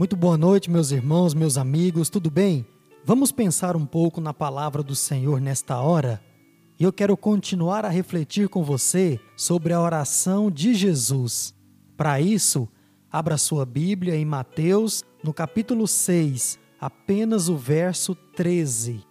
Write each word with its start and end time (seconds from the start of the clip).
Muito 0.00 0.16
boa 0.16 0.38
noite, 0.38 0.70
meus 0.70 0.92
irmãos, 0.92 1.34
meus 1.34 1.58
amigos, 1.58 2.08
tudo 2.08 2.30
bem? 2.30 2.64
Vamos 3.04 3.30
pensar 3.30 3.76
um 3.76 3.84
pouco 3.84 4.18
na 4.18 4.32
palavra 4.32 4.82
do 4.82 4.96
Senhor 4.96 5.42
nesta 5.42 5.78
hora? 5.78 6.22
E 6.78 6.84
eu 6.84 6.90
quero 6.90 7.14
continuar 7.18 7.84
a 7.84 7.90
refletir 7.90 8.48
com 8.48 8.64
você 8.64 9.20
sobre 9.36 9.74
a 9.74 9.80
oração 9.82 10.50
de 10.50 10.72
Jesus. 10.72 11.54
Para 11.98 12.18
isso, 12.18 12.66
abra 13.12 13.36
sua 13.36 13.66
Bíblia 13.66 14.16
em 14.16 14.24
Mateus, 14.24 15.04
no 15.22 15.34
capítulo 15.34 15.86
6, 15.86 16.58
apenas 16.80 17.50
o 17.50 17.56
verso 17.58 18.14
13. 18.14 19.04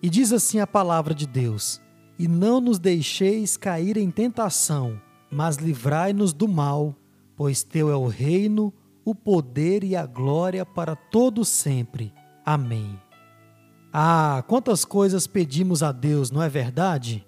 E 0.00 0.08
diz 0.08 0.32
assim 0.32 0.60
a 0.60 0.68
palavra 0.68 1.16
de 1.16 1.26
Deus: 1.26 1.80
E 2.16 2.28
não 2.28 2.60
nos 2.60 2.78
deixeis 2.78 3.56
cair 3.56 3.96
em 3.96 4.08
tentação, 4.08 5.02
mas 5.28 5.56
livrai-nos 5.56 6.32
do 6.32 6.46
mal, 6.46 6.94
pois 7.34 7.64
teu 7.64 7.90
é 7.90 7.96
o 7.96 8.06
reino, 8.06 8.72
o 9.04 9.14
poder 9.14 9.84
e 9.84 9.96
a 9.96 10.06
glória 10.06 10.64
para 10.64 10.94
todo 10.94 11.44
sempre. 11.44 12.12
Amém. 12.44 12.98
Ah, 13.92 14.42
quantas 14.48 14.84
coisas 14.84 15.26
pedimos 15.26 15.82
a 15.82 15.92
Deus, 15.92 16.30
não 16.30 16.42
é 16.42 16.48
verdade? 16.48 17.26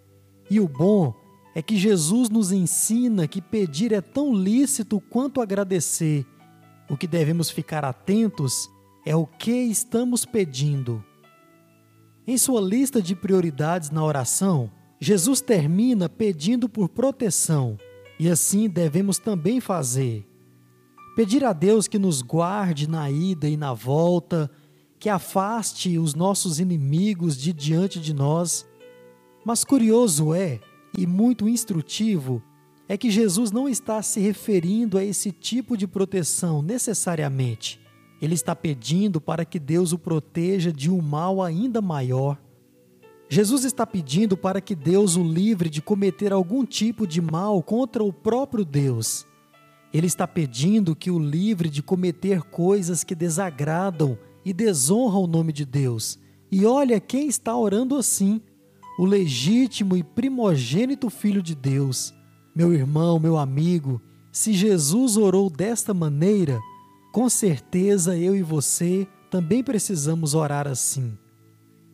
E 0.51 0.61
o 0.61 0.69
bom 0.69 1.15
é 1.55 1.63
que 1.63 1.77
Jesus 1.77 2.29
nos 2.31 2.53
ensina 2.53 3.29
que 3.29 3.41
pedir 3.41 3.93
é 3.93 4.01
tão 4.01 4.35
lícito 4.35 5.01
quanto 5.01 5.41
agradecer. 5.41 6.27
O 6.89 6.97
que 6.97 7.07
devemos 7.07 7.51
ficar 7.51 7.85
atentos 7.85 8.69
é 9.05 9.15
o 9.15 9.27
que 9.27 9.53
estamos 9.53 10.25
pedindo. 10.25 11.05
Em 12.27 12.39
sua 12.39 12.61
lista 12.61 13.03
de 13.03 13.15
prioridades 13.15 13.91
na 13.91 14.03
oração, 14.03 14.71
Jesus 14.99 15.43
termina 15.43 16.09
pedindo 16.09 16.69
por 16.69 16.89
proteção, 16.89 17.79
e 18.19 18.31
assim 18.31 18.69
devemos 18.69 19.19
também 19.19 19.61
fazer. 19.61 20.27
Pedir 21.15 21.45
a 21.45 21.53
Deus 21.53 21.87
que 21.87 21.99
nos 21.99 22.23
guarde 22.23 22.89
na 22.89 23.09
ida 23.09 23.49
e 23.49 23.57
na 23.57 23.73
volta, 23.73 24.51
que 24.99 25.09
afaste 25.09 25.97
os 25.99 26.15
nossos 26.15 26.59
inimigos 26.59 27.37
de 27.37 27.53
diante 27.53 28.01
de 28.01 28.13
nós. 28.13 28.67
Mas 29.45 29.63
curioso 29.63 30.35
é, 30.35 30.61
e 30.97 31.07
muito 31.07 31.49
instrutivo, 31.49 32.43
é 32.89 32.97
que 32.97 33.11
Jesus 33.11 33.53
não 33.53 33.69
está 33.69 34.03
se 34.03 34.19
referindo 34.19 34.99
a 34.99 35.05
esse 35.05 35.31
tipo 35.31 35.77
de 35.77 35.87
proteção 35.87 36.61
necessariamente. 36.61 37.81
Ele 38.21 38.35
está 38.35 38.57
pedindo 38.57 39.21
para 39.21 39.45
que 39.45 39.59
Deus 39.59 39.93
o 39.93 39.99
proteja 39.99 40.73
de 40.73 40.91
um 40.91 41.01
mal 41.01 41.43
ainda 41.43 41.81
maior. 41.81 42.39
Jesus 43.29 43.65
está 43.65 43.87
pedindo 43.87 44.37
para 44.37 44.61
que 44.61 44.75
Deus 44.75 45.17
o 45.17 45.23
livre 45.23 45.71
de 45.71 45.81
cometer 45.81 46.33
algum 46.33 46.65
tipo 46.65 47.07
de 47.07 47.21
mal 47.21 47.63
contra 47.63 48.03
o 48.03 48.13
próprio 48.13 48.65
Deus. 48.65 49.27
Ele 49.95 50.09
está 50.09 50.27
pedindo 50.27 50.97
que 50.97 51.09
o 51.09 51.21
livre 51.21 51.71
de 51.71 51.81
cometer 51.81 52.43
coisas 52.43 53.05
que 53.05 53.15
desagradam 53.15 54.19
e 54.45 54.53
desonram 54.53 55.23
o 55.23 55.27
nome 55.29 55.53
de 55.53 55.65
Deus. 55.65 56.19
E 56.51 56.67
olha 56.67 56.99
quem 56.99 57.29
está 57.29 57.57
orando 57.57 57.97
assim: 57.97 58.41
o 58.99 59.07
legítimo 59.07 59.97
e 59.97 60.03
primogênito 60.03 61.09
Filho 61.09 61.41
de 61.41 61.55
Deus. 61.55 62.13
Meu 62.57 62.75
irmão, 62.75 63.21
meu 63.21 63.39
amigo, 63.39 64.03
se 64.33 64.53
Jesus 64.53 65.17
orou 65.17 65.49
desta 65.49 65.95
maneira, 65.95 66.61
com 67.13 67.29
certeza 67.29 68.17
eu 68.19 68.35
e 68.35 68.43
você 68.43 69.07
também 69.31 69.63
precisamos 69.63 70.35
orar 70.35 70.67
assim. 70.67 71.17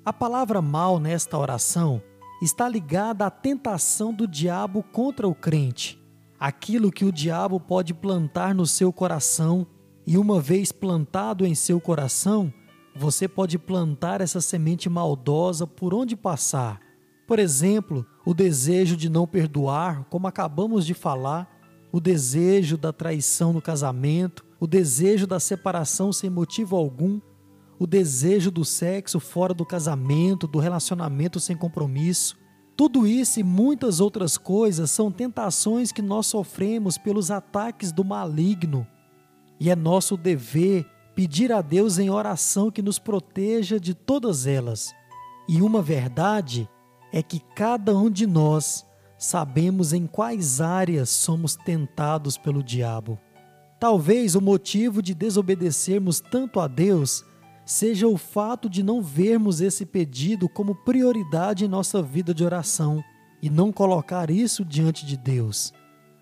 A 0.02 0.12
palavra 0.12 0.62
mal 0.62 0.98
nesta 0.98 1.36
oração 1.36 2.02
está 2.40 2.66
ligada 2.66 3.26
à 3.26 3.30
tentação 3.30 4.14
do 4.14 4.26
diabo 4.26 4.82
contra 4.82 5.28
o 5.28 5.34
crente, 5.34 5.99
aquilo 6.40 6.90
que 6.90 7.04
o 7.04 7.12
diabo 7.12 7.60
pode 7.60 7.92
plantar 7.92 8.54
no 8.54 8.66
seu 8.66 8.90
coração, 8.90 9.66
e 10.06 10.16
uma 10.16 10.40
vez 10.40 10.72
plantado 10.72 11.44
em 11.44 11.54
seu 11.54 11.78
coração, 11.78 12.52
você 12.96 13.28
pode 13.28 13.58
plantar 13.58 14.22
essa 14.22 14.40
semente 14.40 14.88
maldosa 14.88 15.66
por 15.66 15.92
onde 15.92 16.16
passar. 16.16 16.80
Por 17.26 17.38
exemplo, 17.38 18.06
o 18.24 18.32
desejo 18.32 18.96
de 18.96 19.10
não 19.10 19.26
perdoar, 19.26 20.04
como 20.08 20.26
acabamos 20.26 20.86
de 20.86 20.94
falar, 20.94 21.48
o 21.92 22.00
desejo 22.00 22.78
da 22.78 22.92
traição 22.92 23.52
no 23.52 23.60
casamento, 23.60 24.44
o 24.58 24.66
desejo 24.66 25.26
da 25.26 25.38
separação 25.38 26.12
sem 26.12 26.30
motivo 26.30 26.74
algum, 26.74 27.20
o 27.78 27.86
desejo 27.86 28.50
do 28.50 28.64
sexo 28.64 29.20
fora 29.20 29.54
do 29.54 29.64
casamento, 29.64 30.46
do 30.46 30.58
relacionamento 30.58 31.38
sem 31.38 31.56
compromisso. 31.56 32.38
Tudo 32.80 33.06
isso 33.06 33.38
e 33.38 33.42
muitas 33.42 34.00
outras 34.00 34.38
coisas 34.38 34.90
são 34.90 35.12
tentações 35.12 35.92
que 35.92 36.00
nós 36.00 36.26
sofremos 36.28 36.96
pelos 36.96 37.30
ataques 37.30 37.92
do 37.92 38.02
maligno. 38.02 38.86
E 39.60 39.68
é 39.68 39.76
nosso 39.76 40.16
dever 40.16 40.86
pedir 41.14 41.52
a 41.52 41.60
Deus 41.60 41.98
em 41.98 42.08
oração 42.08 42.70
que 42.70 42.80
nos 42.80 42.98
proteja 42.98 43.78
de 43.78 43.92
todas 43.92 44.46
elas. 44.46 44.94
E 45.46 45.60
uma 45.60 45.82
verdade 45.82 46.66
é 47.12 47.22
que 47.22 47.40
cada 47.54 47.94
um 47.94 48.08
de 48.08 48.26
nós 48.26 48.86
sabemos 49.18 49.92
em 49.92 50.06
quais 50.06 50.62
áreas 50.62 51.10
somos 51.10 51.56
tentados 51.56 52.38
pelo 52.38 52.62
diabo. 52.62 53.18
Talvez 53.78 54.34
o 54.34 54.40
motivo 54.40 55.02
de 55.02 55.12
desobedecermos 55.12 56.18
tanto 56.18 56.58
a 56.58 56.66
Deus 56.66 57.26
seja 57.64 58.08
o 58.08 58.16
fato 58.16 58.68
de 58.68 58.82
não 58.82 59.02
vermos 59.02 59.60
esse 59.60 59.86
pedido 59.86 60.48
como 60.48 60.74
prioridade 60.74 61.64
em 61.64 61.68
nossa 61.68 62.02
vida 62.02 62.34
de 62.34 62.44
oração 62.44 63.02
e 63.42 63.48
não 63.48 63.72
colocar 63.72 64.30
isso 64.30 64.64
diante 64.64 65.06
de 65.06 65.16
Deus. 65.16 65.72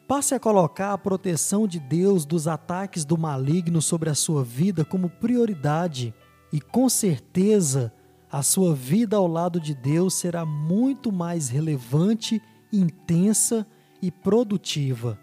Passe 0.06 0.34
a 0.34 0.40
colocar 0.40 0.92
a 0.92 0.98
proteção 0.98 1.66
de 1.68 1.78
Deus 1.78 2.24
dos 2.24 2.48
ataques 2.48 3.04
do 3.04 3.18
maligno 3.18 3.82
sobre 3.82 4.08
a 4.08 4.14
sua 4.14 4.42
vida 4.42 4.84
como 4.84 5.10
prioridade 5.10 6.14
e 6.52 6.60
com 6.60 6.88
certeza 6.88 7.92
a 8.30 8.42
sua 8.42 8.74
vida 8.74 9.16
ao 9.16 9.26
lado 9.26 9.60
de 9.60 9.74
Deus 9.74 10.14
será 10.14 10.44
muito 10.44 11.10
mais 11.10 11.48
relevante, 11.48 12.42
intensa 12.72 13.66
e 14.00 14.10
produtiva. 14.10 15.18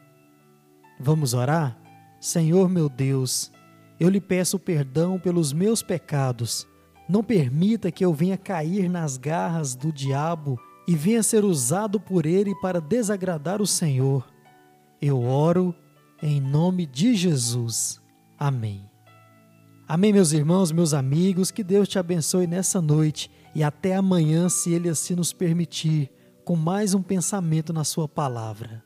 Vamos 1.00 1.34
orar? 1.34 1.78
Senhor 2.20 2.70
meu 2.70 2.90
Deus, 2.90 3.52
eu 4.00 4.10
lhe 4.10 4.20
peço 4.20 4.60
perdão 4.60 5.20
pelos 5.20 5.54
meus 5.54 5.82
pecados. 5.82 6.68
Não 7.08 7.24
permita 7.24 7.92
que 7.92 8.04
eu 8.04 8.14
venha 8.14 8.38
cair 8.38 8.90
nas 8.90 9.18
garras 9.18 9.76
do 9.76 9.92
diabo 9.92 10.60
e 10.88 10.96
venha 10.96 11.24
ser 11.24 11.44
usado 11.44 12.00
por 12.00 12.26
ele 12.26 12.54
para 12.62 12.82
desagradar 12.82 13.62
o 13.62 13.68
Senhor. 13.68 14.26
Eu 15.02 15.22
oro 15.22 15.74
em 16.22 16.40
nome 16.40 16.86
de 16.86 17.16
Jesus. 17.16 18.02
Amém. 18.38 18.90
Amém, 19.88 20.12
meus 20.12 20.32
irmãos, 20.32 20.72
meus 20.72 20.94
amigos, 20.94 21.52
que 21.52 21.64
Deus 21.64 21.88
te 21.88 22.00
abençoe 22.00 22.48
nessa 22.48 22.82
noite 22.82 23.30
e 23.54 23.64
até 23.64 23.96
amanhã, 23.96 24.50
se 24.50 24.74
Ele 24.74 24.90
assim 24.90 25.16
nos 25.16 25.32
permitir, 25.32 26.12
com 26.44 26.56
mais 26.56 26.94
um 26.94 27.02
pensamento 27.02 27.72
na 27.72 27.84
Sua 27.84 28.08
palavra. 28.08 28.85